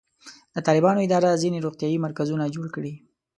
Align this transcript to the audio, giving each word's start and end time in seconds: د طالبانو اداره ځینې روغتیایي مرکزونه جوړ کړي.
د 0.53 0.55
طالبانو 0.67 1.03
اداره 1.07 1.39
ځینې 1.43 1.63
روغتیایي 1.65 1.97
مرکزونه 2.05 2.53
جوړ 2.55 2.65
کړي. 2.75 2.93